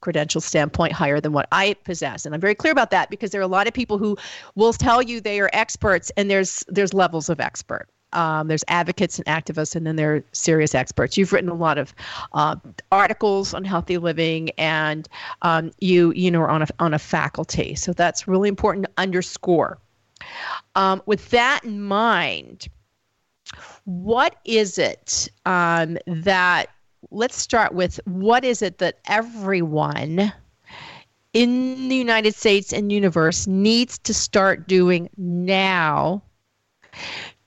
credential 0.01 0.41
standpoint 0.41 0.93
higher 0.93 1.19
than 1.19 1.33
what 1.33 1.47
I 1.51 1.75
possess. 1.83 2.25
And 2.25 2.33
I'm 2.33 2.41
very 2.41 2.55
clear 2.55 2.71
about 2.71 2.91
that 2.91 3.09
because 3.09 3.31
there 3.31 3.41
are 3.41 3.43
a 3.43 3.47
lot 3.47 3.67
of 3.67 3.73
people 3.73 3.97
who 3.97 4.17
will 4.55 4.73
tell 4.73 5.01
you 5.01 5.19
they 5.19 5.39
are 5.39 5.49
experts 5.53 6.11
and 6.15 6.29
there's 6.29 6.63
there's 6.67 6.93
levels 6.93 7.29
of 7.29 7.39
expert. 7.39 7.87
Um, 8.13 8.47
there's 8.47 8.63
advocates 8.67 9.19
and 9.19 9.25
activists, 9.27 9.75
and 9.75 9.85
then 9.85 9.95
there 9.95 10.15
are 10.15 10.23
serious 10.31 10.73
experts. 10.73 11.17
You've 11.17 11.31
written 11.31 11.49
a 11.49 11.55
lot 11.55 11.77
of 11.77 11.93
uh, 12.33 12.55
articles 12.91 13.53
on 13.53 13.63
healthy 13.63 13.97
living, 13.97 14.49
and 14.57 15.07
um, 15.41 15.71
you 15.79 16.11
you 16.13 16.31
know 16.31 16.41
are 16.41 16.49
on 16.49 16.63
a 16.63 16.67
on 16.79 16.93
a 16.93 16.99
faculty. 16.99 17.75
So 17.75 17.93
that's 17.93 18.27
really 18.27 18.49
important 18.49 18.85
to 18.85 18.91
underscore. 18.97 19.77
Um, 20.75 21.01
with 21.05 21.29
that 21.29 21.63
in 21.63 21.81
mind, 21.81 22.67
what 23.85 24.35
is 24.45 24.77
it 24.77 25.29
um, 25.45 25.97
that? 26.07 26.67
Let's 27.11 27.37
start 27.37 27.73
with 27.73 27.99
what 28.05 28.43
is 28.43 28.61
it 28.61 28.79
that 28.79 28.99
everyone 29.07 30.33
in 31.33 31.87
the 31.89 31.95
United 31.95 32.35
States 32.35 32.73
and 32.73 32.91
universe 32.91 33.47
needs 33.47 33.97
to 33.99 34.13
start 34.13 34.67
doing 34.67 35.09
now 35.17 36.21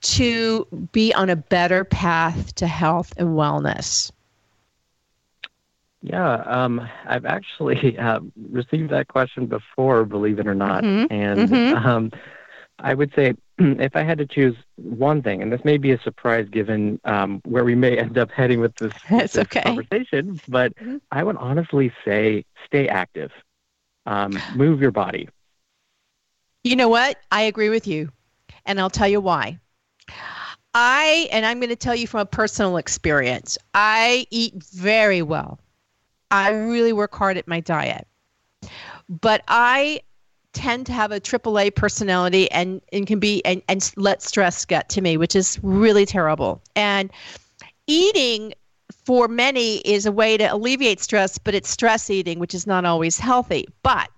to 0.03 0.67
be 0.91 1.13
on 1.13 1.29
a 1.29 1.35
better 1.35 1.83
path 1.83 2.55
to 2.55 2.67
health 2.67 3.13
and 3.17 3.29
wellness? 3.29 4.11
Yeah, 6.01 6.35
um, 6.45 6.87
I've 7.05 7.25
actually 7.25 7.97
uh, 7.99 8.19
received 8.51 8.91
that 8.91 9.07
question 9.07 9.47
before, 9.47 10.05
believe 10.05 10.39
it 10.39 10.47
or 10.47 10.55
not. 10.55 10.83
Mm-hmm. 10.83 11.13
And 11.13 11.49
mm-hmm. 11.49 11.87
Um, 11.87 12.11
I 12.79 12.93
would 12.93 13.13
say 13.15 13.33
if 13.57 13.95
I 13.95 14.03
had 14.03 14.17
to 14.17 14.25
choose 14.25 14.55
one 14.75 15.21
thing, 15.21 15.41
and 15.41 15.51
this 15.51 15.63
may 15.63 15.77
be 15.77 15.91
a 15.91 15.99
surprise 16.01 16.47
given 16.49 16.99
um, 17.05 17.41
where 17.45 17.63
we 17.63 17.75
may 17.75 17.97
end 17.97 18.17
up 18.17 18.31
heading 18.35 18.59
with 18.59 18.75
this, 18.75 18.93
this 19.09 19.37
okay. 19.37 19.61
conversation, 19.61 20.39
but 20.47 20.75
mm-hmm. 20.75 20.97
I 21.11 21.23
would 21.23 21.37
honestly 21.37 21.91
say 22.05 22.45
stay 22.65 22.87
active, 22.89 23.31
um, 24.05 24.37
move 24.55 24.81
your 24.81 24.91
body. 24.91 25.29
You 26.63 26.75
know 26.75 26.89
what? 26.89 27.17
I 27.31 27.43
agree 27.43 27.69
with 27.69 27.87
you. 27.87 28.09
And 28.65 28.79
I'll 28.79 28.89
tell 28.89 29.07
you 29.07 29.19
why. 29.19 29.59
I, 30.73 31.27
and 31.31 31.45
I'm 31.45 31.59
going 31.59 31.69
to 31.69 31.75
tell 31.75 31.95
you 31.95 32.07
from 32.07 32.21
a 32.21 32.25
personal 32.25 32.77
experience, 32.77 33.57
I 33.73 34.25
eat 34.31 34.55
very 34.55 35.21
well. 35.21 35.59
I 36.31 36.49
really 36.49 36.93
work 36.93 37.13
hard 37.13 37.37
at 37.37 37.47
my 37.47 37.59
diet. 37.59 38.07
But 39.07 39.43
I 39.47 40.01
tend 40.53 40.85
to 40.87 40.93
have 40.93 41.11
a 41.11 41.19
AAA 41.19 41.75
personality 41.75 42.49
and, 42.51 42.81
and 42.91 43.05
can 43.05 43.19
be, 43.19 43.43
and, 43.45 43.61
and 43.67 43.91
let 43.97 44.21
stress 44.21 44.65
get 44.65 44.89
to 44.89 45.01
me, 45.01 45.17
which 45.17 45.35
is 45.35 45.59
really 45.61 46.05
terrible. 46.05 46.61
And 46.75 47.11
eating 47.87 48.53
for 49.05 49.27
many 49.27 49.77
is 49.77 50.05
a 50.05 50.11
way 50.11 50.37
to 50.37 50.45
alleviate 50.45 51.01
stress, 51.01 51.37
but 51.37 51.53
it's 51.53 51.69
stress 51.69 52.09
eating, 52.09 52.39
which 52.39 52.53
is 52.53 52.65
not 52.65 52.85
always 52.85 53.19
healthy. 53.19 53.67
But 53.83 54.09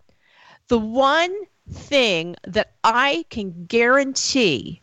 the 0.67 0.79
one 0.79 1.35
thing 1.71 2.35
that 2.45 2.73
I 2.83 3.25
can 3.29 3.65
guarantee 3.65 4.81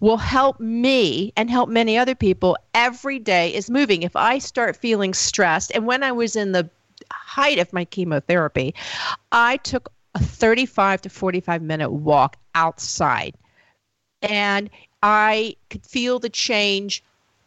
will 0.00 0.16
help 0.16 0.58
me 0.60 1.32
and 1.36 1.50
help 1.50 1.68
many 1.68 1.98
other 1.98 2.14
people 2.14 2.56
every 2.74 3.18
day 3.18 3.54
is 3.54 3.70
moving. 3.70 4.02
If 4.02 4.16
I 4.16 4.38
start 4.38 4.76
feeling 4.76 5.14
stressed, 5.14 5.72
and 5.74 5.86
when 5.86 6.02
I 6.02 6.12
was 6.12 6.36
in 6.36 6.52
the 6.52 6.68
height 7.10 7.58
of 7.58 7.72
my 7.72 7.84
chemotherapy, 7.84 8.74
I 9.32 9.58
took 9.58 9.92
a 10.14 10.18
35 10.18 11.02
to 11.02 11.08
45 11.08 11.62
minute 11.62 11.90
walk 11.90 12.36
outside 12.54 13.34
and 14.22 14.70
I 15.02 15.56
could 15.70 15.84
feel 15.84 16.18
the 16.18 16.30
change 16.30 17.02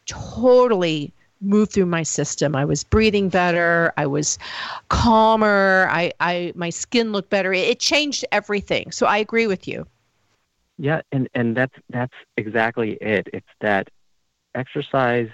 totally 0.06 1.12
move 1.40 1.70
through 1.70 1.86
my 1.86 2.02
system. 2.02 2.54
I 2.54 2.64
was 2.64 2.84
breathing 2.84 3.28
better. 3.28 3.92
I 3.96 4.06
was 4.06 4.38
calmer. 4.88 5.88
I, 5.90 6.12
I 6.20 6.52
my 6.54 6.70
skin 6.70 7.12
looked 7.12 7.30
better. 7.30 7.52
It, 7.52 7.68
it 7.68 7.80
changed 7.80 8.24
everything. 8.30 8.92
So 8.92 9.06
I 9.06 9.18
agree 9.18 9.46
with 9.46 9.66
you. 9.66 9.86
Yeah, 10.80 11.02
and 11.12 11.28
and 11.34 11.54
that's 11.54 11.74
that's 11.90 12.14
exactly 12.38 12.92
it. 13.02 13.28
It's 13.34 13.46
that 13.60 13.88
exercise, 14.54 15.28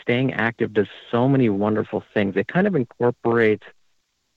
staying 0.00 0.34
active 0.34 0.72
does 0.72 0.86
so 1.10 1.28
many 1.28 1.48
wonderful 1.48 2.04
things. 2.14 2.36
It 2.36 2.46
kind 2.46 2.68
of 2.68 2.76
incorporates 2.76 3.64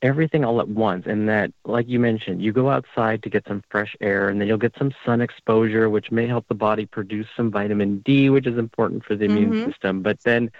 everything 0.01 0.43
all 0.43 0.59
at 0.59 0.67
once 0.67 1.05
and 1.07 1.29
that 1.29 1.51
like 1.65 1.87
you 1.87 1.99
mentioned 1.99 2.39
you 2.39 2.51
go 2.51 2.69
outside 2.69 3.23
to 3.23 3.31
get 3.31 3.43
some 3.47 3.63
fresh 3.69 3.95
air 3.99 4.29
and 4.29 4.39
then 4.39 4.47
you'll 4.47 4.55
get 4.55 4.73
some 4.77 4.91
sun 5.03 5.21
exposure 5.21 5.89
which 5.89 6.11
may 6.11 6.27
help 6.27 6.47
the 6.49 6.53
body 6.53 6.85
produce 6.85 7.25
some 7.35 7.49
vitamin 7.49 7.97
D 8.05 8.29
which 8.29 8.45
is 8.45 8.59
important 8.59 9.03
for 9.03 9.15
the 9.15 9.25
immune 9.25 9.51
mm-hmm. 9.51 9.71
system 9.71 10.03
but 10.03 10.19
then 10.23 10.51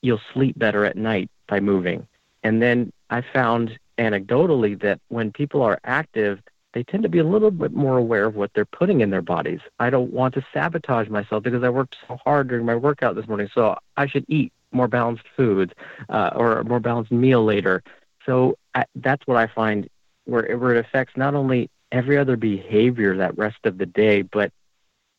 you'll 0.00 0.22
sleep 0.32 0.58
better 0.58 0.86
at 0.86 0.96
night 0.96 1.30
by 1.48 1.60
moving 1.60 2.06
and 2.42 2.62
then 2.62 2.90
i 3.10 3.20
found 3.20 3.78
anecdotally 3.98 4.80
that 4.80 4.98
when 5.08 5.30
people 5.30 5.60
are 5.60 5.78
active 5.84 6.40
they 6.72 6.82
tend 6.82 7.02
to 7.02 7.08
be 7.08 7.18
a 7.18 7.24
little 7.24 7.50
bit 7.50 7.72
more 7.72 7.98
aware 7.98 8.24
of 8.24 8.34
what 8.34 8.50
they're 8.54 8.64
putting 8.64 9.00
in 9.00 9.10
their 9.10 9.22
bodies. 9.22 9.60
I 9.78 9.90
don't 9.90 10.12
want 10.12 10.34
to 10.34 10.46
sabotage 10.52 11.08
myself 11.08 11.42
because 11.42 11.62
I 11.62 11.68
worked 11.68 11.96
so 12.06 12.18
hard 12.24 12.48
during 12.48 12.64
my 12.64 12.74
workout 12.74 13.14
this 13.14 13.28
morning, 13.28 13.48
so 13.54 13.76
I 13.96 14.06
should 14.06 14.24
eat 14.28 14.52
more 14.70 14.88
balanced 14.88 15.24
foods 15.36 15.72
uh, 16.08 16.30
or 16.34 16.58
a 16.58 16.64
more 16.64 16.80
balanced 16.80 17.12
meal 17.12 17.44
later. 17.44 17.82
So 18.24 18.56
I, 18.74 18.84
that's 18.94 19.26
what 19.26 19.36
I 19.36 19.46
find 19.46 19.88
where, 20.24 20.56
where 20.56 20.74
it 20.74 20.84
affects 20.84 21.16
not 21.16 21.34
only 21.34 21.70
every 21.90 22.16
other 22.16 22.36
behavior 22.36 23.16
that 23.18 23.36
rest 23.36 23.58
of 23.64 23.76
the 23.76 23.86
day, 23.86 24.22
but 24.22 24.50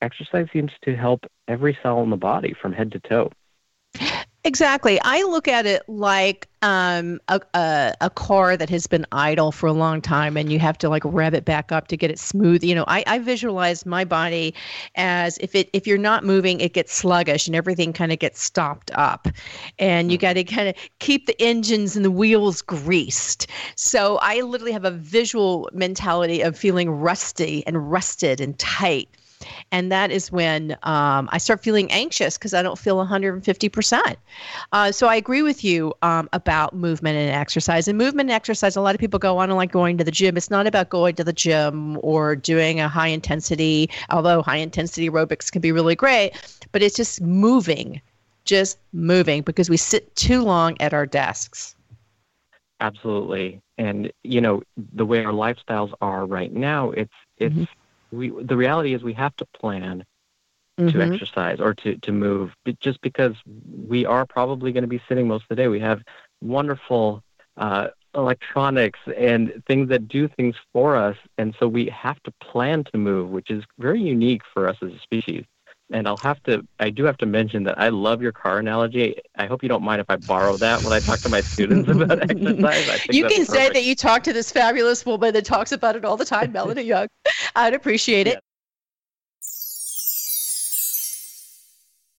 exercise 0.01 0.47
seems 0.51 0.71
to 0.81 0.95
help 0.95 1.25
every 1.47 1.77
cell 1.83 2.01
in 2.01 2.09
the 2.09 2.17
body 2.17 2.53
from 2.59 2.73
head 2.73 2.91
to 2.93 2.99
toe. 2.99 3.31
Exactly. 4.45 4.99
I 5.03 5.23
look 5.23 5.47
at 5.47 5.65
it 5.65 5.87
like 5.87 6.49
um, 6.61 7.21
a, 7.29 7.39
a, 7.53 7.93
a 8.01 8.09
car 8.09 8.57
that 8.57 8.69
has 8.69 8.87
been 8.87 9.05
idle 9.13 9.53
for 9.53 9.67
a 9.67 9.71
long 9.71 10.01
time 10.01 10.35
and 10.35 10.51
you 10.51 10.59
have 10.59 10.77
to 10.79 10.89
like 10.89 11.03
rev 11.05 11.33
it 11.33 11.45
back 11.45 11.71
up 11.71 11.87
to 11.87 11.95
get 11.95 12.11
it 12.11 12.19
smooth. 12.19 12.61
You 12.61 12.75
know, 12.75 12.83
I, 12.89 13.05
I 13.07 13.19
visualize 13.19 13.85
my 13.85 14.03
body 14.03 14.53
as 14.95 15.37
if 15.37 15.55
it 15.55 15.69
if 15.71 15.87
you're 15.87 15.97
not 15.97 16.25
moving, 16.25 16.59
it 16.59 16.73
gets 16.73 16.93
sluggish 16.93 17.47
and 17.47 17.55
everything 17.55 17.93
kind 17.93 18.11
of 18.11 18.19
gets 18.19 18.43
stopped 18.43 18.91
up. 18.95 19.29
And 19.79 20.11
you 20.11 20.17
got 20.17 20.33
to 20.33 20.43
kind 20.43 20.67
of 20.67 20.75
keep 20.99 21.25
the 21.25 21.41
engines 21.41 21.95
and 21.95 22.03
the 22.03 22.11
wheels 22.11 22.61
greased. 22.61 23.47
So 23.77 24.17
I 24.21 24.41
literally 24.41 24.73
have 24.73 24.83
a 24.85 24.91
visual 24.91 25.69
mentality 25.71 26.41
of 26.41 26.57
feeling 26.57 26.89
rusty 26.89 27.65
and 27.65 27.89
rusted 27.89 28.41
and 28.41 28.59
tight 28.59 29.07
and 29.71 29.91
that 29.91 30.11
is 30.11 30.31
when 30.31 30.73
um, 30.83 31.29
I 31.31 31.37
start 31.37 31.63
feeling 31.63 31.91
anxious 31.91 32.37
because 32.37 32.53
I 32.53 32.61
don't 32.61 32.77
feel 32.77 32.97
150%. 32.97 34.15
Uh, 34.71 34.91
so 34.91 35.07
I 35.07 35.15
agree 35.15 35.41
with 35.41 35.63
you 35.63 35.93
um, 36.01 36.29
about 36.33 36.75
movement 36.75 37.17
and 37.17 37.29
exercise. 37.29 37.87
And 37.87 37.97
movement 37.97 38.29
and 38.29 38.35
exercise, 38.35 38.75
a 38.75 38.81
lot 38.81 38.95
of 38.95 38.99
people 38.99 39.19
go 39.19 39.37
on 39.37 39.49
and 39.49 39.57
like 39.57 39.71
going 39.71 39.97
to 39.97 40.03
the 40.03 40.11
gym. 40.11 40.37
It's 40.37 40.49
not 40.49 40.67
about 40.67 40.89
going 40.89 41.15
to 41.15 41.23
the 41.23 41.33
gym 41.33 41.99
or 42.01 42.35
doing 42.35 42.79
a 42.79 42.87
high 42.87 43.07
intensity, 43.07 43.89
although 44.09 44.41
high 44.41 44.57
intensity 44.57 45.09
aerobics 45.09 45.51
can 45.51 45.61
be 45.61 45.71
really 45.71 45.95
great, 45.95 46.31
but 46.71 46.81
it's 46.81 46.95
just 46.95 47.21
moving, 47.21 48.01
just 48.45 48.77
moving 48.91 49.41
because 49.41 49.69
we 49.69 49.77
sit 49.77 50.15
too 50.15 50.43
long 50.43 50.75
at 50.79 50.93
our 50.93 51.05
desks. 51.05 51.75
Absolutely. 52.79 53.61
And 53.77 54.11
you 54.23 54.41
know, 54.41 54.61
the 54.93 55.05
way 55.05 55.23
our 55.23 55.31
lifestyles 55.31 55.93
are 56.01 56.25
right 56.25 56.51
now, 56.51 56.91
it's 56.91 57.13
it's 57.37 57.53
mm-hmm 57.53 57.63
we 58.13 58.29
the 58.29 58.55
reality 58.55 58.93
is 58.93 59.03
we 59.03 59.13
have 59.13 59.35
to 59.37 59.45
plan 59.59 60.05
mm-hmm. 60.79 60.89
to 60.89 61.03
exercise 61.03 61.59
or 61.59 61.73
to 61.73 61.97
to 61.97 62.11
move 62.11 62.53
just 62.79 63.01
because 63.01 63.35
we 63.87 64.05
are 64.05 64.25
probably 64.25 64.71
going 64.71 64.83
to 64.83 64.87
be 64.87 65.01
sitting 65.07 65.27
most 65.27 65.43
of 65.43 65.49
the 65.49 65.55
day. 65.55 65.67
We 65.67 65.79
have 65.79 66.01
wonderful 66.41 67.23
uh, 67.57 67.87
electronics 68.15 68.99
and 69.17 69.63
things 69.67 69.89
that 69.89 70.07
do 70.07 70.27
things 70.27 70.55
for 70.71 70.95
us, 70.95 71.17
and 71.37 71.55
so 71.59 71.67
we 71.67 71.87
have 71.87 72.21
to 72.23 72.31
plan 72.41 72.83
to 72.85 72.97
move, 72.97 73.29
which 73.29 73.49
is 73.49 73.63
very 73.79 74.01
unique 74.01 74.41
for 74.53 74.67
us 74.67 74.77
as 74.81 74.93
a 74.93 74.99
species. 74.99 75.45
And 75.93 76.07
I'll 76.07 76.17
have 76.17 76.41
to, 76.43 76.67
I 76.79 76.89
do 76.89 77.03
have 77.05 77.17
to 77.17 77.27
mention 77.27 77.63
that 77.65 77.79
I 77.79 77.89
love 77.89 78.19
your 78.19 78.31
car 78.31 78.57
analogy. 78.57 79.15
I 79.35 79.45
hope 79.45 79.61
you 79.61 79.69
don't 79.69 79.83
mind 79.83 80.01
if 80.01 80.09
I 80.09 80.15
borrow 80.15 80.57
that 80.57 80.81
when 80.83 80.91
I 80.91 80.99
talk 80.99 81.19
to 81.19 81.29
my 81.29 81.41
students 81.41 81.87
about 81.87 82.19
exercise. 82.31 83.05
you 83.11 83.27
can 83.27 83.45
perfect. 83.45 83.51
say 83.51 83.69
that 83.69 83.83
you 83.83 83.95
talk 83.95 84.23
to 84.23 84.33
this 84.33 84.51
fabulous 84.51 85.05
woman 85.05 85.35
that 85.35 85.45
talks 85.45 85.71
about 85.71 85.95
it 85.95 86.03
all 86.03 86.17
the 86.17 86.25
time, 86.25 86.51
Melanie 86.51 86.81
Young. 86.81 87.07
I'd 87.55 87.75
appreciate 87.75 88.25
it. 88.25 88.39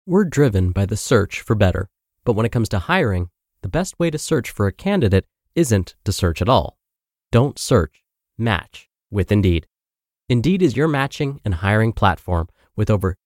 We're 0.05 0.25
driven 0.25 0.71
by 0.71 0.85
the 0.85 0.97
search 0.97 1.41
for 1.41 1.55
better. 1.55 1.89
But 2.25 2.33
when 2.33 2.45
it 2.45 2.51
comes 2.51 2.69
to 2.69 2.79
hiring, 2.79 3.29
the 3.63 3.69
best 3.69 3.97
way 3.97 4.11
to 4.11 4.19
search 4.19 4.51
for 4.51 4.67
a 4.67 4.71
candidate 4.71 5.25
isn't 5.55 5.95
to 6.03 6.11
search 6.11 6.43
at 6.43 6.49
all. 6.49 6.77
Don't 7.31 7.57
search, 7.57 8.03
match 8.37 8.87
with 9.09 9.31
Indeed. 9.31 9.65
Indeed 10.29 10.61
is 10.61 10.77
your 10.77 10.87
matching 10.87 11.41
and 11.43 11.55
hiring 11.55 11.91
platform 11.91 12.49
with 12.75 12.89
over 12.91 13.15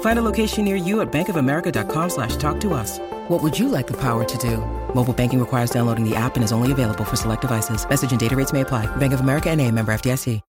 Find 0.00 0.18
a 0.18 0.22
location 0.22 0.64
near 0.64 0.76
you 0.76 1.00
at 1.00 1.10
bankofamerica.com 1.10 2.10
slash 2.10 2.36
talk 2.36 2.60
to 2.60 2.72
us. 2.72 2.98
What 3.28 3.42
would 3.42 3.58
you 3.58 3.68
like 3.68 3.86
the 3.86 4.00
power 4.00 4.24
to 4.24 4.38
do? 4.38 4.58
Mobile 4.94 5.12
banking 5.12 5.40
requires 5.40 5.70
downloading 5.70 6.08
the 6.08 6.16
app 6.16 6.36
and 6.36 6.44
is 6.44 6.52
only 6.52 6.72
available 6.72 7.04
for 7.04 7.16
select 7.16 7.42
devices. 7.42 7.88
Message 7.88 8.12
and 8.12 8.20
data 8.20 8.36
rates 8.36 8.52
may 8.52 8.62
apply. 8.62 8.86
Bank 8.96 9.12
of 9.12 9.20
America 9.20 9.50
and 9.50 9.60
a 9.60 9.70
member 9.70 9.92
FDIC. 9.92 10.40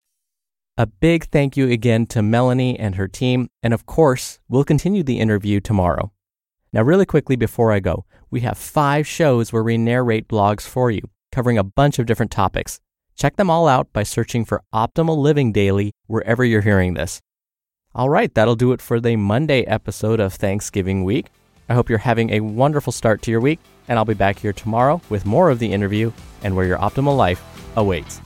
A 0.77 0.87
big 0.87 1.27
thank 1.31 1.55
you 1.55 1.69
again 1.69 2.05
to 2.07 2.21
Melanie 2.21 2.77
and 2.77 2.95
her 2.95 3.07
team. 3.07 3.47
And 3.63 3.73
of 3.73 3.85
course, 3.85 4.39
we'll 4.49 4.65
continue 4.65 5.03
the 5.03 5.21
interview 5.21 5.61
tomorrow. 5.61 6.11
Now, 6.73 6.81
really 6.81 7.05
quickly 7.05 7.37
before 7.37 7.71
I 7.71 7.79
go, 7.79 8.03
we 8.29 8.41
have 8.41 8.57
five 8.57 9.07
shows 9.07 9.53
where 9.53 9.63
we 9.63 9.77
narrate 9.77 10.27
blogs 10.27 10.63
for 10.63 10.91
you, 10.91 11.09
covering 11.31 11.57
a 11.57 11.63
bunch 11.63 11.97
of 11.97 12.05
different 12.05 12.33
topics. 12.33 12.81
Check 13.15 13.37
them 13.37 13.49
all 13.49 13.69
out 13.69 13.93
by 13.93 14.03
searching 14.03 14.43
for 14.43 14.63
Optimal 14.73 15.17
Living 15.17 15.53
Daily 15.53 15.93
wherever 16.07 16.43
you're 16.43 16.59
hearing 16.59 16.93
this. 16.95 17.21
All 17.95 18.09
right, 18.09 18.33
that'll 18.33 18.57
do 18.57 18.73
it 18.73 18.81
for 18.81 18.99
the 18.99 19.15
Monday 19.15 19.61
episode 19.61 20.19
of 20.19 20.33
Thanksgiving 20.33 21.05
week. 21.05 21.27
I 21.69 21.75
hope 21.75 21.89
you're 21.89 21.97
having 21.97 22.31
a 22.31 22.41
wonderful 22.41 22.91
start 22.91 23.21
to 23.21 23.31
your 23.31 23.39
week, 23.39 23.57
and 23.87 23.97
I'll 23.97 24.03
be 24.03 24.13
back 24.13 24.37
here 24.37 24.51
tomorrow 24.51 24.99
with 25.09 25.25
more 25.25 25.49
of 25.49 25.59
the 25.59 25.71
interview 25.71 26.11
and 26.43 26.57
where 26.57 26.65
your 26.65 26.77
optimal 26.77 27.15
life 27.15 27.41
awaits. 27.77 28.19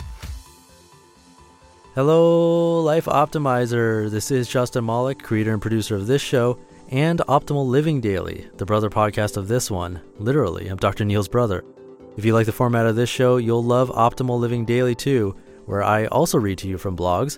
Hello, 1.94 2.82
Life 2.82 3.06
Optimizer. 3.06 4.10
This 4.10 4.32
is 4.32 4.48
Justin 4.48 4.88
Malik, 4.88 5.22
creator 5.22 5.54
and 5.54 5.62
producer 5.62 5.96
of 5.96 6.08
this 6.08 6.24
show 6.24 6.58
and 6.90 7.20
Optimal 7.28 7.68
Living 7.68 8.02
Daily, 8.02 8.48
the 8.58 8.66
brother 8.66 8.90
podcast 8.90 9.38
of 9.38 9.48
this 9.48 9.70
one. 9.70 10.02
Literally, 10.18 10.68
I'm 10.68 10.78
Dr. 10.78 11.06
Neal's 11.06 11.28
brother. 11.28 11.64
If 12.18 12.26
you 12.26 12.34
like 12.34 12.48
the 12.48 12.52
format 12.52 12.88
of 12.88 12.96
this 12.96 13.10
show, 13.10 13.38
you'll 13.38 13.64
love 13.64 13.92
Optimal 13.92 14.40
Living 14.40 14.66
Daily 14.66 14.96
too, 14.96 15.36
where 15.68 15.84
I 15.84 16.08
also 16.08 16.40
read 16.40 16.58
to 16.58 16.68
you 16.68 16.80
from 16.80 16.98
blogs, 16.98 17.38